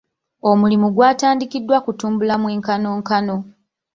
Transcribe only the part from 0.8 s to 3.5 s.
gwatandikiddwa kutumbula mwenkanonkano.